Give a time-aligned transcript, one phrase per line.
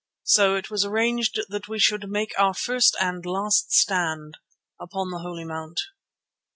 [0.23, 4.39] So it was arranged that we should make our first and last stand
[4.79, 5.79] upon the Holy Mount.